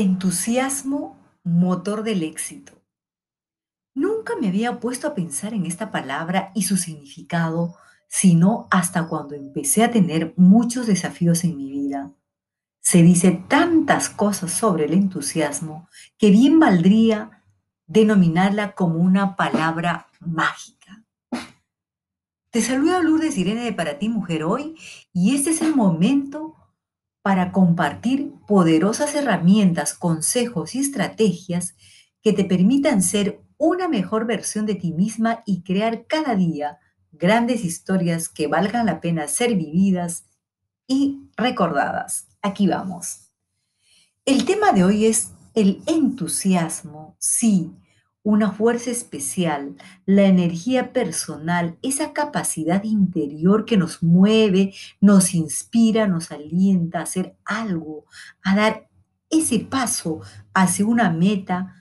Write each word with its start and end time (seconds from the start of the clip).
Entusiasmo, 0.00 1.18
motor 1.42 2.04
del 2.04 2.22
éxito. 2.22 2.72
Nunca 3.94 4.34
me 4.40 4.46
había 4.46 4.78
puesto 4.78 5.08
a 5.08 5.14
pensar 5.16 5.54
en 5.54 5.66
esta 5.66 5.90
palabra 5.90 6.52
y 6.54 6.62
su 6.62 6.76
significado, 6.76 7.74
sino 8.06 8.68
hasta 8.70 9.08
cuando 9.08 9.34
empecé 9.34 9.82
a 9.82 9.90
tener 9.90 10.34
muchos 10.36 10.86
desafíos 10.86 11.42
en 11.42 11.56
mi 11.56 11.68
vida. 11.68 12.12
Se 12.78 13.02
dice 13.02 13.42
tantas 13.48 14.08
cosas 14.08 14.52
sobre 14.52 14.84
el 14.84 14.92
entusiasmo 14.92 15.88
que 16.16 16.30
bien 16.30 16.60
valdría 16.60 17.42
denominarla 17.88 18.76
como 18.76 19.00
una 19.00 19.34
palabra 19.34 20.06
mágica. 20.20 21.02
Te 22.50 22.62
saluda 22.62 23.02
Lourdes 23.02 23.36
Irene 23.36 23.64
de 23.64 23.72
Para 23.72 23.98
ti 23.98 24.08
Mujer 24.08 24.44
hoy 24.44 24.76
y 25.12 25.34
este 25.34 25.50
es 25.50 25.60
el 25.60 25.74
momento 25.74 26.54
para 27.28 27.52
compartir 27.52 28.32
poderosas 28.46 29.14
herramientas, 29.14 29.92
consejos 29.92 30.74
y 30.74 30.78
estrategias 30.78 31.74
que 32.22 32.32
te 32.32 32.42
permitan 32.42 33.02
ser 33.02 33.42
una 33.58 33.86
mejor 33.86 34.24
versión 34.24 34.64
de 34.64 34.76
ti 34.76 34.92
misma 34.92 35.42
y 35.44 35.60
crear 35.60 36.06
cada 36.06 36.34
día 36.34 36.78
grandes 37.12 37.66
historias 37.66 38.30
que 38.30 38.46
valgan 38.46 38.86
la 38.86 39.02
pena 39.02 39.28
ser 39.28 39.56
vividas 39.56 40.24
y 40.86 41.28
recordadas. 41.36 42.28
Aquí 42.40 42.66
vamos. 42.66 43.28
El 44.24 44.46
tema 44.46 44.72
de 44.72 44.84
hoy 44.84 45.04
es 45.04 45.32
el 45.52 45.82
entusiasmo, 45.84 47.14
sí, 47.18 47.72
una 48.22 48.52
fuerza 48.52 48.90
especial, 48.90 49.76
la 50.04 50.24
energía 50.24 50.92
personal, 50.92 51.78
esa 51.82 52.12
capacidad 52.12 52.82
interior 52.84 53.64
que 53.64 53.76
nos 53.76 54.02
mueve, 54.02 54.74
nos 55.00 55.34
inspira, 55.34 56.06
nos 56.06 56.30
alienta 56.30 56.98
a 56.98 57.02
hacer 57.04 57.36
algo, 57.44 58.04
a 58.42 58.56
dar 58.56 58.88
ese 59.30 59.60
paso 59.60 60.20
hacia 60.52 60.86
una 60.86 61.10
meta 61.10 61.74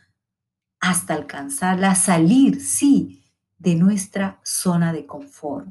hasta 0.79 1.15
alcanzarla, 1.15 1.95
salir, 1.95 2.61
sí, 2.61 3.23
de 3.57 3.75
nuestra 3.75 4.39
zona 4.43 4.93
de 4.93 5.05
confort. 5.05 5.67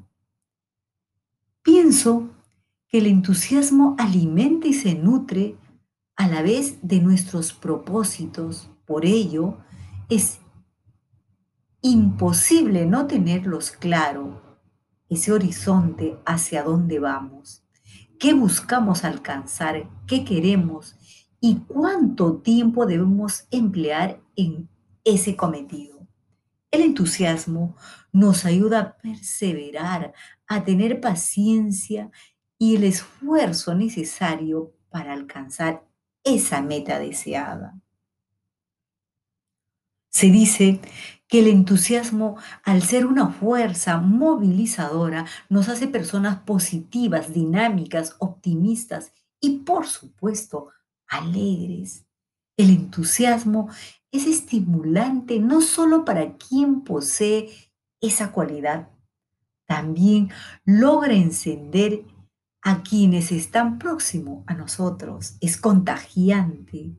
Pienso 1.63 2.31
que 2.89 2.99
el 2.99 3.07
entusiasmo 3.07 3.97
alimenta 3.99 4.67
y 4.69 4.73
se 4.73 4.95
nutre 4.95 5.57
a 6.17 6.29
la 6.29 6.43
vez 6.43 6.79
de 6.83 7.01
nuestros 7.01 7.53
propósitos. 7.53 8.71
Por 8.85 9.05
ello, 9.05 9.59
es 10.09 10.41
imposible 11.83 12.87
no 12.87 13.07
tenerlos 13.07 13.71
claro, 13.71 14.59
ese 15.09 15.33
horizonte 15.33 16.19
hacia 16.25 16.63
dónde 16.63 16.99
vamos, 16.99 17.65
qué 18.19 18.35
buscamos 18.35 19.05
alcanzar, 19.05 19.89
qué 20.07 20.25
queremos 20.25 20.97
y 21.41 21.61
cuánto 21.67 22.39
tiempo 22.39 22.87
debemos 22.87 23.47
emplear 23.51 24.21
en 24.35 24.69
ese 25.05 25.37
cometido. 25.37 26.07
El 26.71 26.83
entusiasmo 26.83 27.77
nos 28.13 28.45
ayuda 28.45 28.81
a 28.81 28.97
perseverar, 28.97 30.13
a 30.49 30.65
tener 30.65 31.01
paciencia 31.01 32.11
y 32.59 32.77
el 32.77 32.85
esfuerzo 32.85 33.75
necesario 33.75 34.75
para 34.91 35.13
alcanzar 35.13 35.87
esa 36.25 36.61
meta 36.63 36.99
deseada. 36.99 37.79
Se 40.17 40.31
dice 40.31 40.81
que 41.29 41.41
el 41.41 41.47
entusiasmo, 41.49 42.39
al 42.65 42.81
ser 42.81 43.05
una 43.05 43.29
fuerza 43.29 43.99
movilizadora, 43.99 45.27
nos 45.51 45.69
hace 45.69 45.89
personas 45.89 46.39
positivas, 46.39 47.35
dinámicas, 47.35 48.17
optimistas 48.19 49.13
y, 49.43 49.59
por 49.59 49.87
supuesto, 49.87 50.71
alegres. 51.07 52.07
El 52.57 52.71
entusiasmo 52.71 53.69
es 54.11 54.27
estimulante 54.27 55.39
no 55.39 55.61
solo 55.61 56.07
para 56.07 56.39
quien 56.39 56.81
posee 56.81 57.51
esa 58.01 58.33
cualidad, 58.33 58.89
también 59.67 60.31
logra 60.65 61.13
encender 61.13 62.07
a 62.63 62.83
quienes 62.83 63.33
están 63.33 63.79
próximos 63.79 64.45
a 64.47 64.55
nosotros. 64.55 65.37
Es 65.43 65.59
contagiante. 65.59 66.97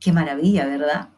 Qué 0.00 0.10
maravilla, 0.10 0.66
¿verdad? 0.66 1.15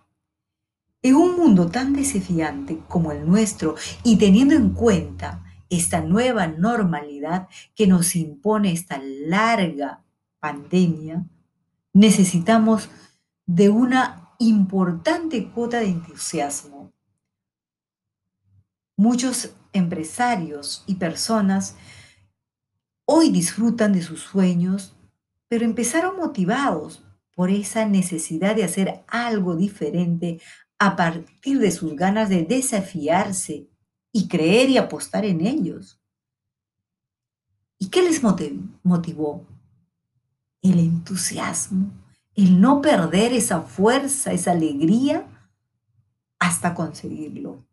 En 1.00 1.14
un 1.14 1.36
mundo 1.36 1.68
tan 1.70 1.92
desafiante 1.92 2.80
como 2.88 3.12
el 3.12 3.24
nuestro 3.24 3.76
y 4.02 4.16
teniendo 4.16 4.54
en 4.54 4.70
cuenta 4.70 5.44
esta 5.70 6.00
nueva 6.00 6.48
normalidad 6.48 7.48
que 7.74 7.86
nos 7.86 8.16
impone 8.16 8.72
esta 8.72 9.00
larga 9.00 10.02
pandemia, 10.40 11.24
necesitamos 11.92 12.88
de 13.46 13.68
una 13.68 14.30
importante 14.38 15.48
cuota 15.50 15.78
de 15.78 15.86
entusiasmo. 15.86 16.92
Muchos 18.96 19.54
empresarios 19.72 20.82
y 20.86 20.96
personas 20.96 21.76
hoy 23.04 23.30
disfrutan 23.30 23.92
de 23.92 24.02
sus 24.02 24.20
sueños, 24.20 24.96
pero 25.46 25.64
empezaron 25.64 26.16
motivados 26.16 27.04
por 27.36 27.50
esa 27.50 27.86
necesidad 27.86 28.56
de 28.56 28.64
hacer 28.64 29.04
algo 29.06 29.54
diferente 29.54 30.40
a 30.78 30.96
partir 30.96 31.58
de 31.58 31.70
sus 31.70 31.94
ganas 31.96 32.28
de 32.28 32.44
desafiarse 32.44 33.68
y 34.12 34.28
creer 34.28 34.70
y 34.70 34.78
apostar 34.78 35.24
en 35.24 35.44
ellos. 35.44 36.00
¿Y 37.78 37.88
qué 37.88 38.02
les 38.02 38.22
motivó? 38.22 39.46
El 40.62 40.78
entusiasmo, 40.78 41.92
el 42.34 42.60
no 42.60 42.80
perder 42.80 43.32
esa 43.32 43.62
fuerza, 43.62 44.32
esa 44.32 44.52
alegría 44.52 45.26
hasta 46.38 46.74
conseguirlo. 46.74 47.64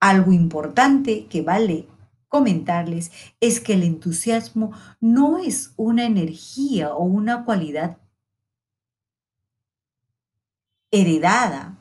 Algo 0.00 0.32
importante 0.32 1.26
que 1.26 1.42
vale 1.42 1.88
comentarles 2.28 3.12
es 3.40 3.60
que 3.60 3.74
el 3.74 3.82
entusiasmo 3.82 4.72
no 5.00 5.38
es 5.38 5.72
una 5.76 6.04
energía 6.04 6.94
o 6.94 7.04
una 7.04 7.44
cualidad 7.44 7.98
heredada. 10.90 11.78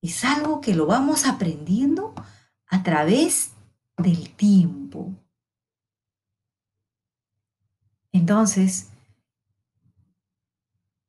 Es 0.00 0.24
algo 0.24 0.60
que 0.60 0.74
lo 0.74 0.86
vamos 0.86 1.26
aprendiendo 1.26 2.14
a 2.66 2.82
través 2.82 3.52
del 3.96 4.34
tiempo. 4.34 5.14
Entonces, 8.12 8.90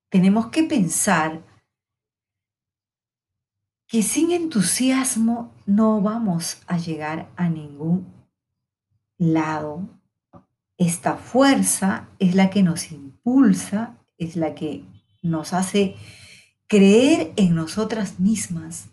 tenemos 0.09 0.47
que 0.47 0.63
pensar 0.63 1.43
que 3.87 4.01
sin 4.01 4.31
entusiasmo 4.31 5.53
no 5.65 6.01
vamos 6.01 6.61
a 6.67 6.77
llegar 6.77 7.29
a 7.35 7.49
ningún 7.49 8.11
lado. 9.17 9.87
Esta 10.77 11.15
fuerza 11.17 12.09
es 12.19 12.35
la 12.35 12.49
que 12.49 12.63
nos 12.63 12.91
impulsa, 12.91 13.97
es 14.17 14.35
la 14.35 14.55
que 14.55 14.85
nos 15.21 15.53
hace 15.53 15.95
creer 16.73 17.33
en 17.35 17.53
nosotras 17.53 18.19
mismas. 18.19 18.89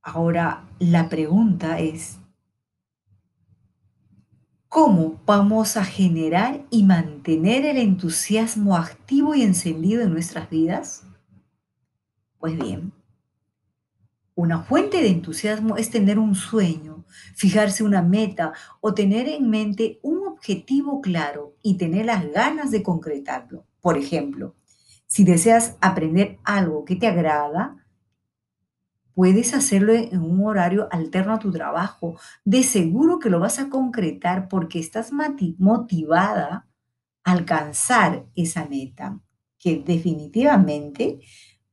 Ahora, 0.00 0.64
la 0.78 1.08
pregunta 1.08 1.80
es, 1.80 2.18
¿cómo 4.68 5.20
vamos 5.26 5.76
a 5.76 5.84
generar 5.84 6.64
y 6.70 6.84
mantener 6.84 7.66
el 7.66 7.78
entusiasmo 7.78 8.76
activo 8.76 9.34
y 9.34 9.42
encendido 9.42 10.00
en 10.00 10.12
nuestras 10.12 10.48
vidas? 10.48 11.02
Pues 12.38 12.56
bien, 12.56 12.92
una 14.36 14.62
fuente 14.62 14.98
de 14.98 15.08
entusiasmo 15.08 15.76
es 15.76 15.90
tener 15.90 16.20
un 16.20 16.36
sueño, 16.36 17.04
fijarse 17.34 17.82
una 17.82 18.00
meta 18.00 18.52
o 18.80 18.94
tener 18.94 19.28
en 19.28 19.50
mente 19.50 19.98
un 20.04 20.24
objetivo 20.28 21.00
claro 21.00 21.56
y 21.62 21.78
tener 21.78 22.06
las 22.06 22.30
ganas 22.30 22.70
de 22.70 22.84
concretarlo. 22.84 23.66
Por 23.80 23.98
ejemplo, 23.98 24.54
si 25.16 25.24
deseas 25.24 25.76
aprender 25.80 26.38
algo 26.44 26.84
que 26.84 26.94
te 26.94 27.06
agrada, 27.06 27.82
puedes 29.14 29.54
hacerlo 29.54 29.94
en 29.94 30.20
un 30.20 30.46
horario 30.46 30.88
alterno 30.92 31.32
a 31.32 31.38
tu 31.38 31.50
trabajo. 31.50 32.20
De 32.44 32.62
seguro 32.62 33.18
que 33.18 33.30
lo 33.30 33.40
vas 33.40 33.58
a 33.58 33.70
concretar 33.70 34.46
porque 34.46 34.78
estás 34.78 35.12
motivada 35.56 36.68
a 37.24 37.32
alcanzar 37.32 38.26
esa 38.34 38.66
meta, 38.66 39.18
que 39.58 39.82
definitivamente 39.82 41.20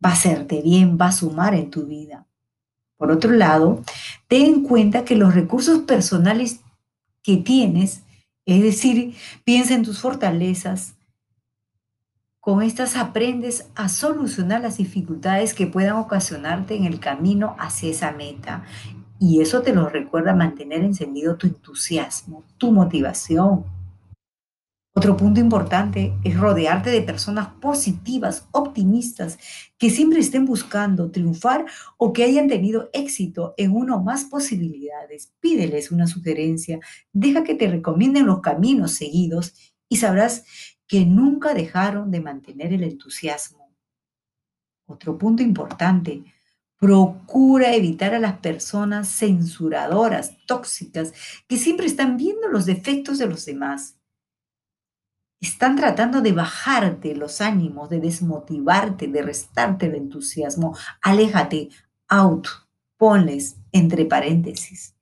va 0.02 0.12
a 0.12 0.14
hacerte 0.14 0.62
bien, 0.62 0.98
va 0.98 1.08
a 1.08 1.12
sumar 1.12 1.54
en 1.54 1.70
tu 1.70 1.86
vida. 1.86 2.26
Por 2.96 3.12
otro 3.12 3.32
lado, 3.32 3.84
ten 4.30 4.46
en 4.46 4.64
cuenta 4.64 5.04
que 5.04 5.18
los 5.18 5.36
recursos 5.36 5.80
personales 5.80 6.62
que 7.22 7.36
tienes, 7.36 8.04
es 8.46 8.64
decir, 8.64 9.16
piensa 9.44 9.74
en 9.74 9.84
tus 9.84 10.00
fortalezas, 10.00 10.96
con 12.44 12.62
estas 12.62 12.98
aprendes 12.98 13.70
a 13.74 13.88
solucionar 13.88 14.60
las 14.60 14.76
dificultades 14.76 15.54
que 15.54 15.66
puedan 15.66 15.96
ocasionarte 15.96 16.76
en 16.76 16.84
el 16.84 17.00
camino 17.00 17.56
hacia 17.58 17.90
esa 17.90 18.12
meta. 18.12 18.66
Y 19.18 19.40
eso 19.40 19.62
te 19.62 19.74
lo 19.74 19.88
recuerda 19.88 20.36
mantener 20.36 20.84
encendido 20.84 21.38
tu 21.38 21.48
entusiasmo, 21.48 22.44
tu 22.58 22.74
motivación. 22.74 23.64
Otro 24.94 25.16
punto 25.16 25.40
importante 25.40 26.18
es 26.26 26.38
rodearte 26.38 26.90
de 26.90 27.02
personas 27.02 27.48
positivas, 27.62 28.46
optimistas, 28.52 29.40
que 29.78 29.90
siempre 29.90 30.20
estén 30.20 30.44
buscando 30.44 31.12
triunfar 31.12 31.64
o 31.96 32.12
que 32.12 32.26
hayan 32.26 32.50
tenido 32.50 32.90
éxito 32.92 33.54
en 33.56 33.72
una 33.72 33.96
o 33.96 34.04
más 34.04 34.26
posibilidades. 34.26 35.32
Pídeles 35.40 35.94
una 35.94 36.08
sugerencia, 36.08 36.82
deja 37.14 37.46
que 37.46 37.56
te 37.56 37.70
recomienden 37.70 38.26
los 38.26 38.42
caminos 38.42 38.92
seguidos 38.96 39.54
y 39.88 39.98
sabrás 39.98 40.44
que 40.94 41.08
nunca 41.08 41.56
dejaron 41.56 42.12
de 42.12 42.22
mantener 42.22 42.72
el 42.72 42.84
entusiasmo. 42.84 43.68
Otro 44.86 45.18
punto 45.18 45.42
importante, 45.42 46.24
procura 46.78 47.74
evitar 47.74 48.14
a 48.14 48.20
las 48.20 48.38
personas 48.38 49.08
censuradoras, 49.08 50.38
tóxicas, 50.46 51.12
que 51.48 51.58
siempre 51.58 51.88
están 51.88 52.16
viendo 52.16 52.48
los 52.48 52.68
defectos 52.68 53.18
de 53.18 53.26
los 53.26 53.44
demás 53.44 53.98
están 55.40 55.78
tratando 55.78 56.22
de 56.22 56.32
bajarte 56.32 57.16
los 57.16 57.42
ánimos, 57.42 57.90
de 57.90 58.00
desmotivarte, 58.00 59.08
de 59.08 59.24
restarte 59.24 59.88
el 59.88 59.96
entusiasmo. 59.96 60.78
Aléjate, 61.02 61.70
out, 62.08 62.48
ponles 62.98 63.58
entre 63.72 64.06
paréntesis. 64.06 64.96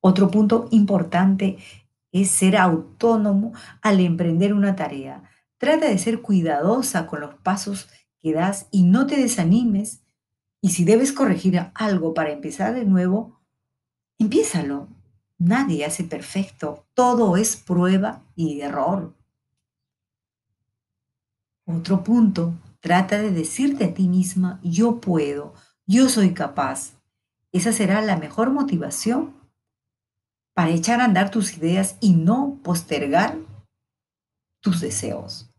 Otro 0.00 0.30
punto 0.30 0.68
importante 0.70 1.56
es 2.12 2.30
ser 2.30 2.56
autónomo 2.56 3.52
al 3.82 4.00
emprender 4.00 4.54
una 4.54 4.76
tarea. 4.76 5.24
Trata 5.58 5.86
de 5.88 5.98
ser 5.98 6.22
cuidadosa 6.22 7.06
con 7.06 7.20
los 7.20 7.34
pasos 7.36 7.88
que 8.18 8.32
das 8.32 8.66
y 8.70 8.82
no 8.82 9.06
te 9.06 9.16
desanimes. 9.16 10.02
Y 10.60 10.70
si 10.70 10.84
debes 10.84 11.12
corregir 11.12 11.70
algo 11.74 12.14
para 12.14 12.32
empezar 12.32 12.74
de 12.74 12.84
nuevo, 12.84 13.40
empiézalo. 14.18 14.88
Nadie 15.38 15.86
hace 15.86 16.04
perfecto, 16.04 16.86
todo 16.92 17.36
es 17.38 17.56
prueba 17.56 18.22
y 18.34 18.60
error. 18.60 19.14
Otro 21.64 22.04
punto, 22.04 22.54
trata 22.80 23.18
de 23.22 23.30
decirte 23.30 23.84
a 23.84 23.94
ti 23.94 24.08
misma, 24.08 24.60
yo 24.62 25.00
puedo, 25.00 25.54
yo 25.86 26.10
soy 26.10 26.34
capaz. 26.34 26.94
Esa 27.52 27.72
será 27.72 28.02
la 28.02 28.16
mejor 28.16 28.50
motivación 28.50 29.39
para 30.60 30.72
echar 30.72 31.00
a 31.00 31.06
andar 31.06 31.30
tus 31.30 31.56
ideas 31.56 31.96
y 32.02 32.12
no 32.12 32.60
postergar 32.62 33.38
tus 34.60 34.82
deseos. 34.82 35.50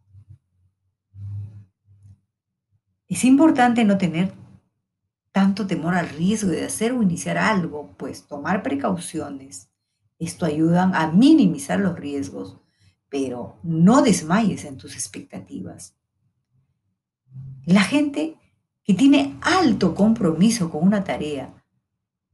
Es 3.07 3.23
importante 3.23 3.83
no 3.83 3.97
tener 3.97 4.31
tanto 5.31 5.65
temor 5.65 5.95
al 5.95 6.07
riesgo 6.07 6.51
de 6.51 6.65
hacer 6.65 6.91
o 6.91 7.01
iniciar 7.01 7.39
algo, 7.39 7.95
pues 7.97 8.27
tomar 8.27 8.61
precauciones 8.61 9.71
esto 10.19 10.45
ayuda 10.45 10.83
a 10.93 11.07
minimizar 11.07 11.79
los 11.79 11.97
riesgos, 11.97 12.59
pero 13.09 13.57
no 13.63 14.03
desmayes 14.03 14.65
en 14.65 14.77
tus 14.77 14.93
expectativas. 14.93 15.95
La 17.65 17.81
gente 17.81 18.37
que 18.83 18.93
tiene 18.93 19.39
alto 19.41 19.95
compromiso 19.95 20.69
con 20.69 20.83
una 20.83 21.03
tarea, 21.03 21.60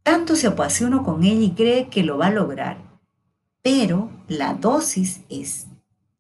tanto 0.08 0.38
se 0.38 0.48
apasiona 0.48 1.04
con 1.04 1.26
ella 1.26 1.42
y 1.42 1.52
cree 1.52 1.90
que 1.90 2.02
lo 2.02 2.18
va 2.18 2.28
a 2.28 2.32
lograr, 2.32 2.78
pero 3.62 4.10
la 4.30 4.54
dosis 4.54 5.20
es 5.28 5.68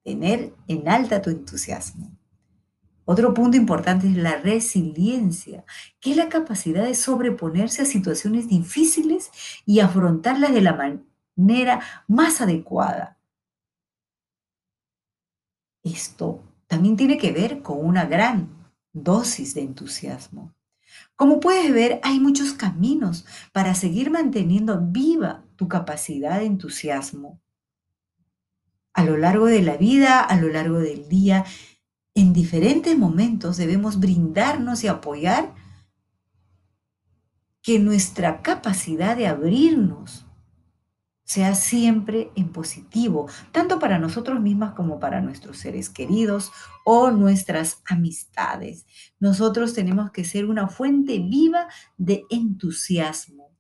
tener 0.04 0.54
en 0.68 0.89
alta 0.89 1.22
tu 1.22 1.30
entusiasmo. 1.30 2.12
Otro 3.06 3.34
punto 3.34 3.56
importante 3.56 4.07
es 4.07 4.18
la 4.18 4.39
resiliencia, 4.39 5.63
que 6.01 6.12
es 6.12 6.18
la 6.18 6.28
capacidad 6.28 6.84
de 6.84 6.95
sobreponerse 6.95 7.81
a 7.81 7.86
situaciones 7.86 8.50
difíciles 8.50 9.31
y 9.66 9.80
afrontarlas 9.80 10.51
de 10.51 10.60
la, 10.60 10.74
manera 10.74 11.06
manera 11.38 11.80
más 12.10 12.42
adecuada. 12.42 13.18
Esto 15.81 16.44
también 16.68 16.98
tiene 16.98 17.18
que 17.18 17.31
ver 17.31 17.62
con 17.62 17.86
una 17.86 18.06
gran 18.06 18.50
dosis 18.92 19.54
de 19.54 19.62
entusiasmo. 19.62 20.56
Como 21.18 21.40
puedes 21.40 21.74
ver, 21.74 22.00
hay 22.04 22.19
muchos 22.19 22.54
caminos 22.54 23.25
para 23.52 23.74
seguir 23.74 24.12
manteniendo 24.12 24.80
viva 24.80 25.44
tu 25.56 25.68
capacidad 25.68 26.38
de 26.38 26.46
entusiasmo. 26.46 27.42
A 28.94 29.04
lo 29.04 29.18
largo 29.18 29.48
de 29.48 29.64
la 29.64 29.78
vida, 29.78 30.22
a 30.22 30.40
lo 30.40 30.48
largo 30.48 30.78
del 30.78 31.10
día, 31.10 31.44
en 32.14 32.34
diferentes 32.34 32.96
momentos 32.96 33.58
debemos 33.58 34.00
brindarnos 34.00 34.84
y 34.84 34.90
apoyar 34.90 35.56
que 37.63 37.80
nuestra 37.80 38.44
capacidad 38.44 39.18
de 39.18 39.25
abrirnos 39.25 40.26
sea 41.27 41.56
siempre 41.56 42.31
en 42.35 42.53
positivo, 42.53 43.27
tanto 43.51 43.79
para 43.79 44.00
nosotros 44.00 44.39
mismas 44.39 44.71
como 44.75 44.97
para 44.97 45.19
nuestros 45.19 45.57
seres 45.57 45.89
queridos 45.89 46.53
o 46.85 47.12
nuestras 47.12 47.81
amistades. 47.85 48.85
Nosotros 49.19 49.74
tenemos 49.74 50.12
que 50.12 50.24
ser 50.24 50.45
una 50.45 50.69
fuente 50.69 51.19
viva 51.19 51.68
de 51.97 52.24
entusiasmo. 52.29 53.51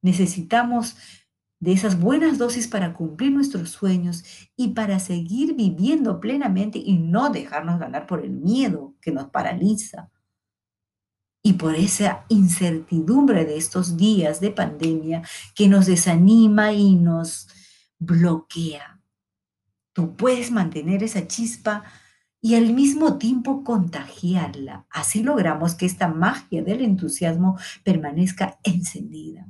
Necesitamos 0.00 0.96
de 1.60 1.72
esas 1.72 2.00
buenas 2.00 2.38
dosis 2.38 2.68
para 2.68 2.94
cumplir 2.94 3.32
nuestros 3.32 3.68
sueños 3.68 4.24
y 4.56 4.68
para 4.68 4.98
seguir 4.98 5.54
viviendo 5.54 6.20
plenamente 6.20 6.78
y 6.78 6.96
no 6.96 7.28
dejarnos 7.28 7.80
ganar 7.80 8.06
por 8.06 8.24
el 8.24 8.30
miedo 8.30 8.94
que 9.02 9.12
nos 9.12 9.28
paraliza 9.28 10.10
y 11.42 11.54
por 11.54 11.74
esa 11.74 12.24
incertidumbre 12.28 13.44
de 13.44 13.56
estos 13.56 13.96
días 13.96 14.40
de 14.40 14.50
pandemia 14.50 15.22
que 15.54 15.68
nos 15.68 15.86
desanima 15.86 16.72
y 16.72 16.94
nos 16.94 17.48
bloquea. 17.98 19.00
Tú 19.92 20.16
puedes 20.16 20.50
mantener 20.50 21.02
esa 21.02 21.26
chispa 21.26 21.84
y 22.40 22.54
al 22.54 22.72
mismo 22.72 23.18
tiempo 23.18 23.62
contagiarla. 23.64 24.86
Así 24.90 25.22
logramos 25.22 25.74
que 25.74 25.86
esta 25.86 26.08
magia 26.08 26.62
del 26.62 26.82
entusiasmo 26.82 27.58
permanezca 27.84 28.58
encendida. 28.62 29.46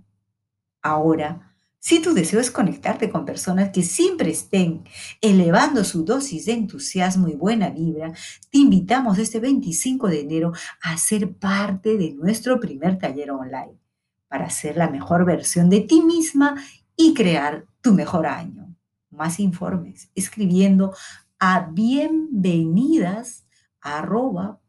Ahora, 0.82 1.51
si 1.82 2.00
tu 2.00 2.14
deseo 2.14 2.38
es 2.38 2.52
conectarte 2.52 3.10
con 3.10 3.24
personas 3.24 3.70
que 3.70 3.82
siempre 3.82 4.30
estén 4.30 4.84
elevando 5.20 5.82
su 5.82 6.04
dosis 6.04 6.46
de 6.46 6.52
entusiasmo 6.52 7.26
y 7.26 7.34
buena 7.34 7.70
vibra, 7.70 8.12
te 8.50 8.58
invitamos 8.58 9.18
este 9.18 9.40
25 9.40 10.06
de 10.06 10.20
enero 10.20 10.52
a 10.80 10.96
ser 10.96 11.34
parte 11.34 11.98
de 11.98 12.14
nuestro 12.14 12.60
primer 12.60 12.98
taller 12.98 13.32
online 13.32 13.80
para 14.28 14.48
ser 14.48 14.76
la 14.76 14.88
mejor 14.88 15.24
versión 15.24 15.68
de 15.70 15.80
ti 15.80 16.02
misma 16.02 16.54
y 16.94 17.14
crear 17.14 17.66
tu 17.80 17.92
mejor 17.92 18.28
año. 18.28 18.72
Más 19.10 19.40
informes 19.40 20.08
escribiendo 20.14 20.94
a 21.40 21.68
bienvenidas 21.68 23.44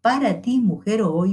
para 0.02 0.42
ti 0.42 0.60
mujer 0.60 1.04
o 1.04 1.28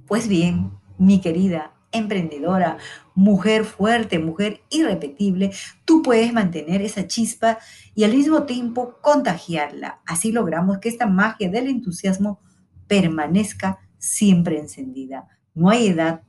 Pues 0.06 0.28
bien, 0.28 0.72
mi 0.98 1.20
querida 1.20 1.72
emprendedora, 1.92 2.78
mujer 3.14 3.64
fuerte, 3.64 4.18
mujer 4.18 4.62
irrepetible, 4.70 5.52
tú 5.84 6.02
puedes 6.02 6.32
mantener 6.32 6.82
esa 6.82 7.06
chispa 7.06 7.58
y 7.94 8.04
al 8.04 8.14
mismo 8.14 8.44
tiempo 8.44 8.98
contagiarla. 9.00 10.00
Así 10.06 10.32
logramos 10.32 10.78
que 10.78 10.88
esta 10.88 11.06
magia 11.06 11.50
del 11.50 11.68
entusiasmo 11.68 12.40
permanezca 12.88 13.78
siempre 13.98 14.58
encendida. 14.58 15.28
No 15.54 15.68
hay 15.68 15.88
edad, 15.88 16.22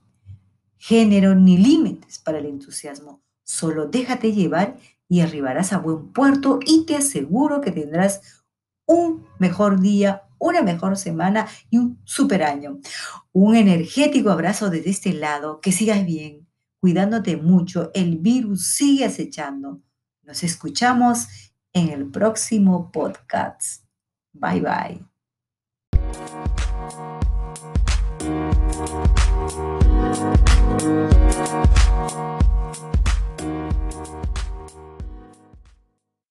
género 0.78 1.34
ni 1.34 1.58
límites 1.58 2.20
para 2.20 2.38
el 2.38 2.46
entusiasmo. 2.46 3.22
Solo 3.44 3.88
déjate 3.88 4.34
llevar 4.34 4.78
y 5.14 5.22
arribarás 5.22 5.74
a 5.74 5.78
buen 5.78 6.12
puerto 6.12 6.58
y 6.66 6.88
te 6.88 6.96
aseguro 6.96 7.62
que 7.62 7.72
tendrás 7.72 8.42
un 8.88 9.28
mejor 9.38 9.80
día, 9.80 10.24
una 10.40 10.64
mejor 10.64 10.98
semana 10.98 11.48
y 11.70 11.78
un 11.78 12.02
super 12.04 12.42
año. 12.42 12.80
Un 13.32 13.56
energético 13.56 14.32
abrazo 14.32 14.72
desde 14.72 14.90
este 14.90 15.14
lado, 15.14 15.62
que 15.62 15.72
sigas 15.72 16.04
bien, 16.04 16.48
cuidándote 16.80 17.38
mucho, 17.38 17.92
el 17.94 18.18
virus 18.18 18.74
sigue 18.74 19.06
acechando. 19.06 19.84
Nos 20.24 20.42
escuchamos 20.42 21.28
en 21.74 21.90
el 21.90 22.10
próximo 22.10 22.92
podcast. 22.92 23.86
Bye 24.34 24.62
bye. 24.62 25.06